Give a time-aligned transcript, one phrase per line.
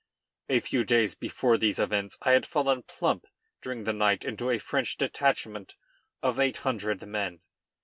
[0.49, 3.27] A few days before these events I had fallen plump,
[3.61, 5.75] during the night, into a French detachment
[6.23, 7.41] of eight hundred men.